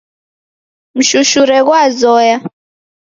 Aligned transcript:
Mshushure 0.97 1.57
ghwazoya 1.67 2.37